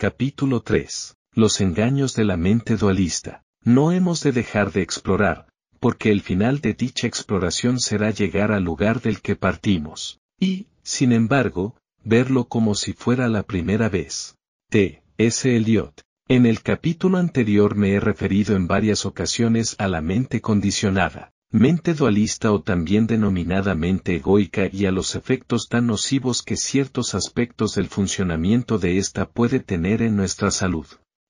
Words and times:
Capítulo 0.00 0.60
3. 0.60 1.16
Los 1.32 1.60
engaños 1.60 2.14
de 2.14 2.24
la 2.24 2.36
mente 2.36 2.76
dualista. 2.76 3.42
No 3.64 3.90
hemos 3.90 4.22
de 4.22 4.30
dejar 4.30 4.70
de 4.70 4.80
explorar, 4.80 5.48
porque 5.80 6.12
el 6.12 6.20
final 6.20 6.60
de 6.60 6.72
dicha 6.74 7.08
exploración 7.08 7.80
será 7.80 8.12
llegar 8.12 8.52
al 8.52 8.62
lugar 8.62 9.00
del 9.00 9.20
que 9.20 9.34
partimos. 9.34 10.20
Y, 10.38 10.68
sin 10.84 11.10
embargo, 11.10 11.74
verlo 12.04 12.44
como 12.44 12.76
si 12.76 12.92
fuera 12.92 13.26
la 13.26 13.42
primera 13.42 13.88
vez. 13.88 14.36
T. 14.70 15.02
S. 15.16 15.56
Eliot. 15.56 16.00
En 16.28 16.46
el 16.46 16.62
capítulo 16.62 17.18
anterior 17.18 17.74
me 17.74 17.90
he 17.90 17.98
referido 17.98 18.54
en 18.54 18.68
varias 18.68 19.04
ocasiones 19.04 19.74
a 19.80 19.88
la 19.88 20.00
mente 20.00 20.40
condicionada 20.40 21.32
mente 21.50 21.94
dualista 21.94 22.52
o 22.52 22.60
también 22.60 23.06
denominada 23.06 23.74
mente 23.74 24.16
egoica 24.16 24.68
y 24.70 24.84
a 24.84 24.92
los 24.92 25.14
efectos 25.14 25.68
tan 25.70 25.86
nocivos 25.86 26.42
que 26.42 26.56
ciertos 26.56 27.14
aspectos 27.14 27.74
del 27.74 27.88
funcionamiento 27.88 28.78
de 28.78 28.98
ésta 28.98 29.30
puede 29.30 29.58
tener 29.58 30.02
en 30.02 30.14
nuestra 30.14 30.50
salud. 30.50 30.86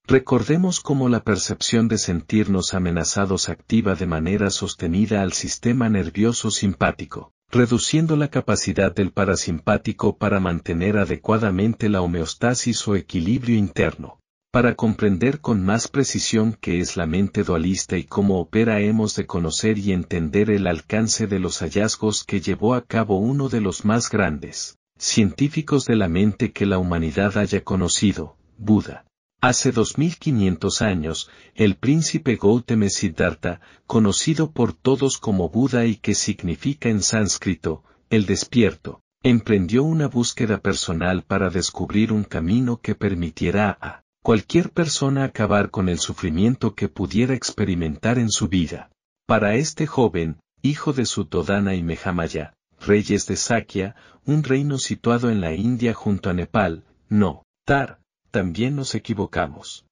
Recordemos 0.09 0.81
cómo 0.81 1.09
la 1.09 1.23
percepción 1.23 1.87
de 1.87 1.99
sentirnos 1.99 2.75
amenazados 2.75 3.49
activa 3.49 3.95
de 3.95 4.07
manera 4.07 4.51
sostenida 4.51 5.23
al 5.23 5.35
sistema 5.35 5.89
nervioso 5.89 6.51
simpático, 6.51 7.33
reduciendo 7.49 8.17
la 8.17 8.29
capacidad 8.29 8.93
del 8.93 9.13
parasimpático 9.13 10.19
para 10.19 10.41
mantener 10.41 10.99
adecuadamente 10.99 11.89
la 11.89 12.01
homeostasis 12.01 12.89
o 12.89 12.97
equilibrio 12.97 13.57
interno. 13.57 14.19
Para 14.59 14.75
comprender 14.75 15.41
con 15.41 15.65
más 15.65 15.87
precisión 15.87 16.59
qué 16.61 16.81
es 16.81 16.97
la 16.97 17.07
mente 17.07 17.45
dualista 17.45 17.97
y 17.97 18.03
cómo 18.03 18.41
opera 18.41 18.81
hemos 18.81 19.15
de 19.15 19.25
conocer 19.25 19.79
y 19.79 19.93
entender 19.93 20.51
el 20.51 20.67
alcance 20.67 21.29
de 21.29 21.39
los 21.39 21.61
hallazgos 21.61 22.25
que 22.25 22.41
llevó 22.41 22.75
a 22.75 22.85
cabo 22.85 23.19
uno 23.19 23.49
de 23.49 23.61
los 23.61 23.85
más 23.85 24.11
grandes 24.11 24.77
científicos 24.99 25.85
de 25.85 25.95
la 25.95 26.09
mente 26.09 26.51
que 26.51 26.67
la 26.67 26.79
humanidad 26.79 27.39
haya 27.39 27.63
conocido, 27.63 28.37
Buda. 28.57 29.05
Hace 29.41 29.71
2500 29.71 30.83
años, 30.83 31.31
el 31.55 31.77
príncipe 31.77 32.35
Gautama 32.35 32.89
Siddhartha, 32.89 33.61
conocido 33.87 34.51
por 34.51 34.73
todos 34.73 35.19
como 35.19 35.51
Buda 35.51 35.87
y 35.87 35.95
que 35.95 36.17
significa 36.17 36.89
en 36.89 37.05
sánscrito, 37.05 37.85
el 38.11 38.27
despierto, 38.27 39.03
emprendió 39.23 39.85
una 39.85 40.09
búsqueda 40.09 40.59
personal 40.59 41.23
para 41.23 41.49
descubrir 41.49 42.13
un 42.13 42.25
camino 42.25 42.81
que 42.81 42.97
permitiera 42.97 43.79
a 43.81 44.03
cualquier 44.23 44.71
persona 44.71 45.25
acabar 45.25 45.71
con 45.71 45.89
el 45.89 45.99
sufrimiento 45.99 46.75
que 46.75 46.89
pudiera 46.89 47.35
experimentar 47.35 48.19
en 48.19 48.31
su 48.31 48.49
vida. 48.49 48.91
Para 49.27 49.55
este 49.55 49.87
joven, 49.87 50.41
hijo 50.63 50.93
de 50.93 51.07
Sutodana 51.07 51.75
y 51.75 51.83
Mehamaya, 51.83 52.55
reyes 52.81 53.27
de 53.27 53.37
Sakya, 53.37 53.97
un 54.25 54.43
reino 54.43 54.79
situado 54.79 55.31
en 55.31 55.41
la 55.41 55.55
India 55.55 55.95
junto 55.95 56.31
a 56.31 56.35
Nepal, 56.35 56.85
no, 57.09 57.45
Tar, 57.65 58.01
también 58.31 58.77
nos 58.77 58.95
equivocamos. 58.95 59.85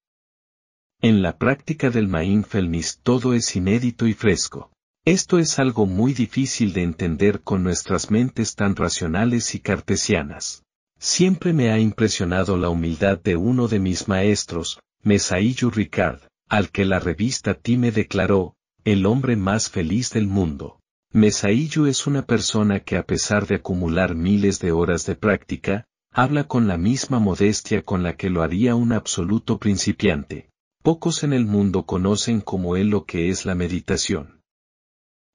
En 1.02 1.22
la 1.22 1.36
práctica 1.36 1.90
del 1.90 2.08
mindfulness 2.08 3.00
todo 3.02 3.34
es 3.34 3.54
inédito 3.54 4.06
y 4.06 4.14
fresco. 4.14 4.70
Esto 5.04 5.38
es 5.38 5.58
algo 5.58 5.86
muy 5.86 6.14
difícil 6.14 6.72
de 6.72 6.82
entender 6.82 7.42
con 7.42 7.62
nuestras 7.62 8.10
mentes 8.10 8.56
tan 8.56 8.74
racionales 8.74 9.54
y 9.54 9.60
cartesianas. 9.60 10.64
Siempre 10.98 11.52
me 11.52 11.70
ha 11.70 11.78
impresionado 11.78 12.56
la 12.56 12.68
humildad 12.68 13.18
de 13.18 13.36
uno 13.36 13.68
de 13.68 13.78
mis 13.78 14.08
maestros, 14.08 14.80
Mesaillu 15.02 15.70
Ricard, 15.70 16.20
al 16.48 16.70
que 16.70 16.84
la 16.84 16.98
revista 16.98 17.54
Time 17.54 17.92
declaró, 17.92 18.54
el 18.84 19.04
hombre 19.04 19.36
más 19.36 19.70
feliz 19.70 20.10
del 20.10 20.26
mundo. 20.26 20.80
Mesaillu 21.12 21.86
es 21.86 22.06
una 22.06 22.22
persona 22.22 22.80
que 22.80 22.96
a 22.96 23.04
pesar 23.04 23.46
de 23.46 23.56
acumular 23.56 24.14
miles 24.14 24.58
de 24.58 24.72
horas 24.72 25.06
de 25.06 25.16
práctica, 25.16 25.86
habla 26.12 26.44
con 26.44 26.66
la 26.66 26.78
misma 26.78 27.18
modestia 27.18 27.82
con 27.82 28.02
la 28.02 28.16
que 28.16 28.30
lo 28.30 28.42
haría 28.42 28.74
un 28.74 28.92
absoluto 28.92 29.58
principiante. 29.58 30.50
Pocos 30.82 31.24
en 31.24 31.32
el 31.32 31.46
mundo 31.46 31.84
conocen 31.84 32.40
como 32.40 32.76
él 32.76 32.88
lo 32.88 33.04
que 33.04 33.28
es 33.28 33.44
la 33.44 33.54
meditación. 33.54 34.40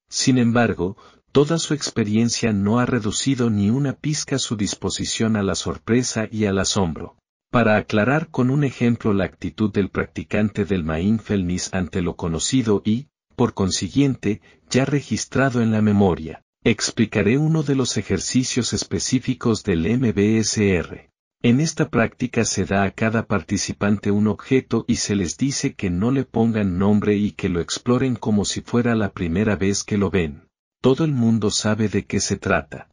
Sin 0.09 0.37
embargo, 0.37 0.97
Toda 1.33 1.59
su 1.59 1.73
experiencia 1.73 2.51
no 2.51 2.79
ha 2.79 2.85
reducido 2.85 3.49
ni 3.49 3.69
una 3.69 3.93
pizca 3.93 4.37
su 4.37 4.57
disposición 4.57 5.37
a 5.37 5.43
la 5.43 5.55
sorpresa 5.55 6.27
y 6.29 6.43
al 6.43 6.59
asombro. 6.59 7.15
Para 7.49 7.77
aclarar 7.77 8.27
con 8.27 8.49
un 8.49 8.65
ejemplo 8.65 9.13
la 9.13 9.23
actitud 9.23 9.71
del 9.71 9.89
practicante 9.89 10.65
del 10.65 10.83
mindfulness 10.83 11.73
ante 11.73 12.01
lo 12.01 12.17
conocido 12.17 12.81
y, 12.83 13.07
por 13.37 13.53
consiguiente, 13.53 14.41
ya 14.69 14.83
registrado 14.83 15.61
en 15.61 15.71
la 15.71 15.81
memoria, 15.81 16.43
explicaré 16.65 17.37
uno 17.37 17.63
de 17.63 17.75
los 17.75 17.95
ejercicios 17.95 18.73
específicos 18.73 19.63
del 19.63 19.87
MBSR. 19.87 21.09
En 21.43 21.61
esta 21.61 21.87
práctica 21.89 22.43
se 22.43 22.65
da 22.65 22.83
a 22.83 22.91
cada 22.91 23.25
participante 23.25 24.11
un 24.11 24.27
objeto 24.27 24.83
y 24.85 24.97
se 24.97 25.15
les 25.15 25.37
dice 25.37 25.75
que 25.75 25.89
no 25.89 26.11
le 26.11 26.25
pongan 26.25 26.77
nombre 26.77 27.15
y 27.15 27.31
que 27.31 27.47
lo 27.47 27.61
exploren 27.61 28.17
como 28.17 28.43
si 28.43 28.59
fuera 28.59 28.95
la 28.95 29.13
primera 29.13 29.55
vez 29.55 29.85
que 29.85 29.97
lo 29.97 30.09
ven 30.09 30.50
todo 30.81 31.05
el 31.05 31.11
mundo 31.11 31.51
sabe 31.51 31.89
de 31.89 32.05
qué 32.05 32.19
se 32.19 32.37
trata. 32.37 32.89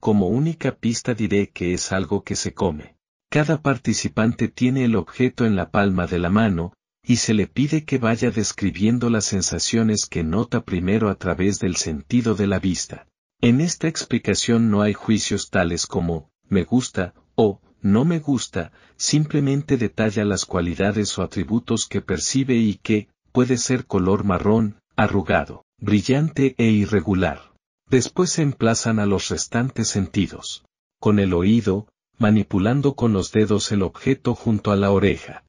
Como 0.00 0.28
única 0.28 0.74
pista 0.74 1.12
diré 1.12 1.50
que 1.50 1.74
es 1.74 1.92
algo 1.92 2.24
que 2.24 2.34
se 2.34 2.54
come. 2.54 2.96
Cada 3.30 3.60
participante 3.60 4.48
tiene 4.48 4.84
el 4.86 4.96
objeto 4.96 5.44
en 5.44 5.54
la 5.54 5.70
palma 5.70 6.06
de 6.06 6.18
la 6.18 6.30
mano, 6.30 6.72
y 7.02 7.16
se 7.16 7.34
le 7.34 7.46
pide 7.46 7.84
que 7.84 7.98
vaya 7.98 8.30
describiendo 8.30 9.10
las 9.10 9.26
sensaciones 9.26 10.06
que 10.06 10.24
nota 10.24 10.64
primero 10.64 11.10
a 11.10 11.16
través 11.16 11.58
del 11.58 11.76
sentido 11.76 12.34
de 12.34 12.46
la 12.46 12.58
vista. 12.58 13.06
En 13.42 13.60
esta 13.60 13.86
explicación 13.86 14.70
no 14.70 14.80
hay 14.80 14.94
juicios 14.94 15.50
tales 15.50 15.86
como, 15.86 16.30
me 16.48 16.64
gusta, 16.64 17.12
o, 17.34 17.60
no 17.82 18.06
me 18.06 18.18
gusta, 18.18 18.72
simplemente 18.96 19.76
detalla 19.76 20.24
las 20.24 20.46
cualidades 20.46 21.18
o 21.18 21.22
atributos 21.22 21.86
que 21.86 22.00
percibe 22.00 22.56
y 22.56 22.76
que, 22.76 23.08
puede 23.30 23.58
ser 23.58 23.84
color 23.84 24.24
marrón, 24.24 24.80
arrugado, 24.96 25.64
brillante 25.78 26.54
e 26.58 26.66
irregular. 26.66 27.54
Después 27.88 28.30
se 28.30 28.42
emplazan 28.42 28.98
a 28.98 29.06
los 29.06 29.28
restantes 29.28 29.88
sentidos. 29.88 30.64
Con 31.00 31.18
el 31.18 31.32
oído, 31.32 31.86
manipulando 32.18 32.94
con 32.94 33.12
los 33.12 33.30
dedos 33.32 33.70
el 33.72 33.82
objeto 33.82 34.34
junto 34.34 34.72
a 34.72 34.76
la 34.76 34.90
oreja. 34.90 35.44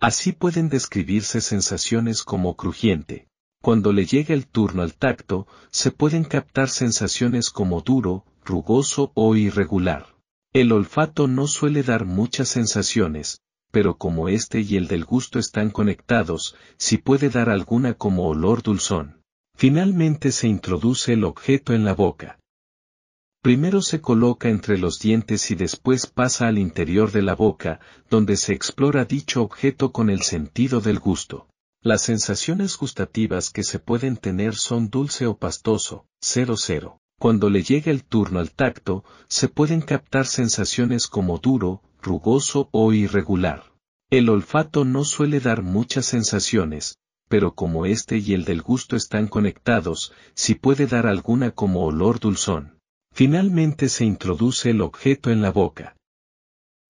Así 0.00 0.32
pueden 0.32 0.68
describirse 0.68 1.40
sensaciones 1.40 2.22
como 2.22 2.56
crujiente. 2.56 3.28
Cuando 3.60 3.92
le 3.92 4.06
llega 4.06 4.34
el 4.34 4.46
turno 4.46 4.82
al 4.82 4.94
tacto, 4.94 5.46
se 5.70 5.90
pueden 5.90 6.24
captar 6.24 6.68
sensaciones 6.68 7.50
como 7.50 7.82
duro, 7.82 8.24
rugoso 8.44 9.12
o 9.14 9.34
irregular. 9.36 10.16
El 10.52 10.72
olfato 10.72 11.28
no 11.28 11.46
suele 11.46 11.82
dar 11.82 12.06
muchas 12.06 12.48
sensaciones, 12.48 13.40
pero 13.70 13.96
como 13.96 14.28
este 14.28 14.60
y 14.60 14.76
el 14.76 14.88
del 14.88 15.04
gusto 15.04 15.38
están 15.38 15.70
conectados, 15.70 16.56
si 16.76 16.98
puede 16.98 17.28
dar 17.28 17.50
alguna 17.50 17.94
como 17.94 18.28
olor 18.28 18.62
dulzón. 18.62 19.22
Finalmente 19.54 20.32
se 20.32 20.48
introduce 20.48 21.12
el 21.12 21.24
objeto 21.24 21.74
en 21.74 21.84
la 21.84 21.94
boca. 21.94 22.38
Primero 23.42 23.82
se 23.82 24.00
coloca 24.00 24.48
entre 24.48 24.78
los 24.78 24.98
dientes 24.98 25.50
y 25.50 25.54
después 25.54 26.06
pasa 26.06 26.48
al 26.48 26.58
interior 26.58 27.12
de 27.12 27.22
la 27.22 27.34
boca, 27.34 27.80
donde 28.10 28.36
se 28.36 28.52
explora 28.52 29.04
dicho 29.04 29.42
objeto 29.42 29.92
con 29.92 30.10
el 30.10 30.22
sentido 30.22 30.80
del 30.80 30.98
gusto. 30.98 31.48
Las 31.80 32.02
sensaciones 32.02 32.76
gustativas 32.76 33.50
que 33.50 33.62
se 33.62 33.78
pueden 33.78 34.16
tener 34.16 34.56
son 34.56 34.90
dulce 34.90 35.26
o 35.26 35.36
pastoso, 35.36 36.06
00. 36.20 36.98
Cuando 37.18 37.50
le 37.50 37.62
llega 37.62 37.92
el 37.92 38.04
turno 38.04 38.40
al 38.40 38.50
tacto, 38.50 39.04
se 39.28 39.48
pueden 39.48 39.80
captar 39.80 40.26
sensaciones 40.26 41.06
como 41.06 41.38
duro, 41.38 41.82
rugoso 42.02 42.68
o 42.72 42.92
irregular. 42.92 43.72
El 44.10 44.28
olfato 44.28 44.84
no 44.84 45.04
suele 45.04 45.40
dar 45.40 45.62
muchas 45.62 46.06
sensaciones, 46.06 46.96
pero 47.28 47.54
como 47.54 47.86
este 47.86 48.18
y 48.18 48.32
el 48.32 48.44
del 48.44 48.62
gusto 48.62 48.96
están 48.96 49.28
conectados, 49.28 50.12
si 50.34 50.54
puede 50.54 50.86
dar 50.86 51.06
alguna 51.06 51.50
como 51.50 51.84
olor 51.84 52.18
dulzón. 52.20 52.78
Finalmente 53.12 53.88
se 53.88 54.04
introduce 54.04 54.70
el 54.70 54.80
objeto 54.80 55.30
en 55.30 55.42
la 55.42 55.50
boca. 55.50 55.94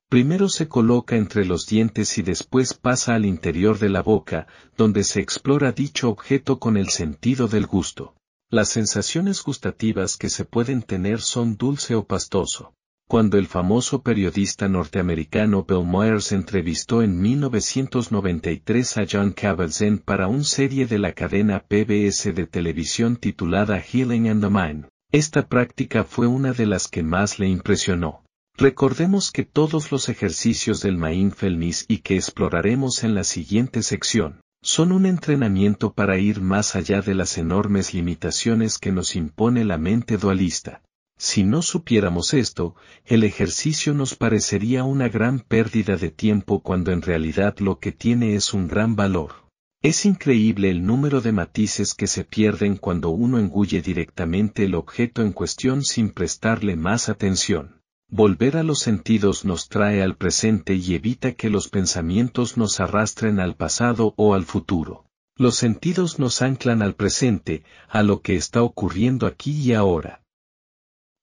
Primero 0.09 0.49
se 0.49 0.69
coloca 0.69 1.17
entre 1.17 1.45
los 1.45 1.67
dientes 1.67 2.17
y 2.17 2.23
después 2.23 2.73
pasa 2.73 3.15
al 3.15 3.27
interior 3.27 3.79
de 3.79 3.91
la 3.91 4.03
boca, 4.03 4.47
donde 4.77 5.05
se 5.05 5.21
explora 5.21 5.73
dicho 5.73 6.09
objeto 6.09 6.59
con 6.59 6.77
el 6.77 6.89
sentido 6.89 7.47
del 7.47 7.67
gusto. 7.67 8.15
Las 8.49 8.71
sensaciones 8.71 9.43
gustativas 9.43 10.17
que 10.17 10.31
se 10.31 10.47
pueden 10.47 10.83
tener 10.83 11.21
son 11.21 11.57
dulce 11.57 11.95
o 11.95 12.07
pastoso. 12.07 12.73
Cuando 13.09 13.39
el 13.39 13.47
famoso 13.47 14.03
periodista 14.03 14.69
norteamericano 14.69 15.65
Bill 15.67 15.87
Moyers 15.87 16.31
entrevistó 16.33 17.03
en 17.03 17.19
1993 17.19 18.99
a 18.99 19.07
John 19.11 19.33
Kabat-Zinn 19.33 19.99
para 19.99 20.29
una 20.29 20.45
serie 20.45 20.87
de 20.87 20.99
la 20.99 21.15
cadena 21.15 21.65
PBS 21.67 22.35
de 22.35 22.47
televisión 22.47 23.17
titulada 23.17 23.81
Healing 23.81 24.29
and 24.29 24.43
the 24.43 24.51
Mind. 24.51 24.89
Esta 25.11 25.49
práctica 25.49 26.05
fue 26.05 26.27
una 26.27 26.53
de 26.53 26.67
las 26.67 26.87
que 26.87 27.03
más 27.03 27.39
le 27.39 27.49
impresionó. 27.49 28.25
Recordemos 28.59 29.33
que 29.33 29.45
todos 29.45 29.91
los 29.91 30.11
ejercicios 30.11 30.83
del 30.83 30.99
mindfulness 30.99 31.87
y 31.89 31.99
que 31.99 32.17
exploraremos 32.17 33.05
en 33.05 33.15
la 33.15 33.25
siguiente 33.25 33.83
sección, 33.83 34.43
son 34.63 34.93
un 34.93 35.07
entrenamiento 35.07 35.95
para 35.95 36.19
ir 36.19 36.43
más 36.43 36.77
allá 36.77 37.01
de 37.01 37.15
las 37.15 37.39
enormes 37.39 37.95
limitaciones 37.95 38.77
que 38.77 38.93
nos 38.93 39.17
impone 39.17 39.65
la 39.65 39.79
mente 39.79 40.19
dualista. 40.19 40.83
Si 41.19 41.43
no 41.43 41.63
supiéramos 41.63 42.33
esto, 42.33 42.77
el 43.05 43.25
ejercicio 43.25 43.93
nos 43.93 44.15
parecería 44.15 44.85
una 44.85 45.09
gran 45.09 45.41
pérdida 45.41 45.97
de 45.97 46.13
tiempo 46.13 46.61
cuando 46.61 46.93
en 46.93 47.03
realidad 47.03 47.59
lo 47.59 47.81
que 47.81 47.91
tiene 47.91 48.37
es 48.37 48.55
un 48.55 48.69
gran 48.69 48.95
valor. 48.95 49.49
Es 49.83 50.05
increíble 50.05 50.71
el 50.71 50.87
número 50.87 51.21
de 51.21 51.33
matices 51.33 51.95
que 51.95 52.07
se 52.07 52.25
pierden 52.25 52.77
cuando 52.77 53.11
uno 53.11 53.39
engulle 53.39 53.83
directamente 53.83 54.65
el 54.65 54.77
objeto 54.77 55.23
en 55.23 55.33
cuestión 55.33 55.85
sin 55.85 56.11
prestarle 56.11 56.77
más 56.77 57.09
atención. 57.09 57.81
Volver 58.09 58.57
a 58.57 58.63
los 58.63 58.79
sentidos 58.79 59.45
nos 59.45 59.69
trae 59.69 60.03
al 60.03 60.17
presente 60.17 60.75
y 60.75 60.95
evita 60.95 61.33
que 61.33 61.51
los 61.51 61.69
pensamientos 61.69 62.57
nos 62.57 62.79
arrastren 62.79 63.41
al 63.41 63.57
pasado 63.57 64.15
o 64.17 64.35
al 64.35 64.45
futuro. 64.45 65.05
Los 65.37 65.57
sentidos 65.57 66.19
nos 66.19 66.43
anclan 66.43 66.81
al 66.81 66.95
presente, 66.95 67.65
a 67.89 68.03
lo 68.03 68.23
que 68.23 68.37
está 68.37 68.63
ocurriendo 68.63 69.27
aquí 69.27 69.53
y 69.53 69.75
ahora. 69.75 70.23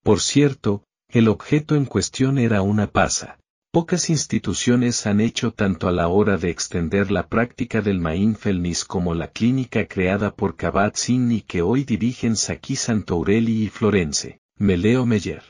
Por 0.06 0.22
cierto, 0.22 0.84
el 1.10 1.28
objeto 1.28 1.76
en 1.76 1.86
cuestión 1.86 2.38
era 2.38 2.62
una 2.62 2.86
pasa. 2.86 3.40
Pocas 3.72 4.12
instituciones 4.12 5.08
han 5.08 5.20
hecho 5.20 5.52
tanto 5.52 5.88
a 5.88 5.92
la 5.92 6.10
hora 6.10 6.38
de 6.38 6.52
extender 6.52 7.10
la 7.10 7.28
práctica 7.28 7.82
del 7.82 8.00
mindfulness 8.00 8.86
como 8.86 9.16
la 9.16 9.32
clínica 9.32 9.88
creada 9.88 10.36
por 10.36 10.58
Kabat-Zinn 10.58 11.32
y 11.32 11.42
que 11.42 11.64
hoy 11.64 11.86
dirigen 11.86 12.36
Saki 12.36 12.76
Santourelli 12.76 13.64
y 13.64 13.70
Florence, 13.70 14.40
Meleo 14.60 15.08
Meyer. 15.08 15.42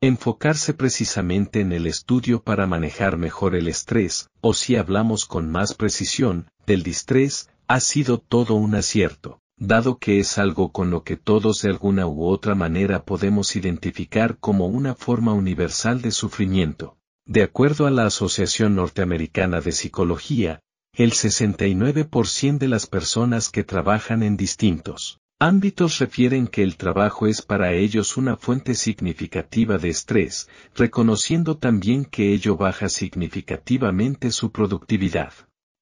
Enfocarse 0.00 0.74
precisamente 0.74 1.58
en 1.58 1.72
el 1.72 1.88
estudio 1.88 2.40
para 2.40 2.68
manejar 2.68 3.18
mejor 3.18 3.56
el 3.56 3.66
estrés, 3.66 4.28
o 4.40 4.54
si 4.54 4.76
hablamos 4.76 5.26
con 5.26 5.50
más 5.50 5.74
precisión, 5.74 6.46
del 6.68 6.84
distrés, 6.84 7.50
ha 7.66 7.80
sido 7.80 8.18
todo 8.18 8.54
un 8.54 8.76
acierto 8.76 9.40
dado 9.56 9.98
que 9.98 10.18
es 10.18 10.38
algo 10.38 10.72
con 10.72 10.90
lo 10.90 11.04
que 11.04 11.16
todos 11.16 11.62
de 11.62 11.70
alguna 11.70 12.06
u 12.06 12.24
otra 12.24 12.54
manera 12.54 13.04
podemos 13.04 13.56
identificar 13.56 14.38
como 14.38 14.66
una 14.66 14.94
forma 14.94 15.32
universal 15.32 16.02
de 16.02 16.10
sufrimiento. 16.10 16.96
De 17.26 17.42
acuerdo 17.42 17.86
a 17.86 17.90
la 17.90 18.06
Asociación 18.06 18.74
Norteamericana 18.74 19.60
de 19.60 19.72
Psicología, 19.72 20.60
el 20.92 21.12
69% 21.12 22.58
de 22.58 22.68
las 22.68 22.86
personas 22.86 23.48
que 23.48 23.64
trabajan 23.64 24.22
en 24.22 24.36
distintos 24.36 25.18
ámbitos 25.40 25.98
refieren 25.98 26.46
que 26.46 26.62
el 26.62 26.76
trabajo 26.76 27.26
es 27.26 27.42
para 27.42 27.72
ellos 27.72 28.16
una 28.16 28.36
fuente 28.36 28.74
significativa 28.74 29.76
de 29.78 29.90
estrés, 29.90 30.48
reconociendo 30.74 31.58
también 31.58 32.04
que 32.04 32.32
ello 32.32 32.56
baja 32.56 32.88
significativamente 32.88 34.30
su 34.30 34.52
productividad. 34.52 35.32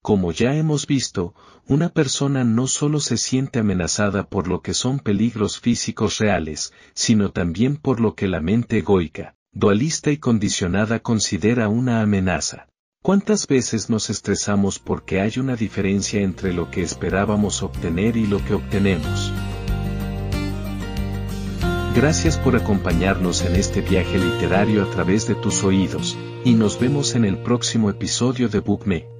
Como 0.03 0.33
ya 0.33 0.57
hemos 0.57 0.89
visto, 0.89 1.33
una 1.69 1.89
persona 1.89 2.43
no 2.43 2.67
solo 2.67 2.99
se 2.99 3.17
siente 3.17 3.61
amenazada 3.61 4.25
por 4.25 4.49
lo 4.49 4.61
que 4.61 4.75
son 4.75 4.99
peligros 4.99 5.61
físicos 5.61 6.19
reales, 6.19 6.73
sino 6.93 7.31
también 7.31 7.77
por 7.77 8.01
lo 8.01 8.17
que 8.17 8.27
la 8.27 8.41
mente 8.41 8.79
egoica, 8.79 9.37
dualista 9.53 10.11
y 10.11 10.17
condicionada 10.17 10.99
considera 10.99 11.69
una 11.69 12.03
amenaza. 12.03 12.67
¿Cuántas 13.01 13.47
veces 13.47 13.91
nos 13.91 14.11
estresamos 14.11 14.81
porque 14.81 15.21
hay 15.21 15.39
una 15.39 15.55
diferencia 15.55 16.21
entre 16.21 16.53
lo 16.53 16.69
que 16.69 16.83
esperábamos 16.83 17.63
obtener 17.63 18.17
y 18.17 18.27
lo 18.27 18.45
que 18.45 18.55
obtenemos? 18.55 19.33
Gracias 21.95 22.39
por 22.39 22.57
acompañarnos 22.57 23.45
en 23.45 23.55
este 23.55 23.83
viaje 23.83 24.19
literario 24.19 24.83
a 24.83 24.91
través 24.91 25.29
de 25.29 25.37
tus 25.37 25.63
oídos, 25.63 26.19
y 26.45 26.55
nos 26.55 26.81
vemos 26.81 27.15
en 27.15 27.25
el 27.25 27.39
próximo 27.39 27.89
episodio 27.89 28.49
de 28.49 28.59
BookMe. 28.59 29.12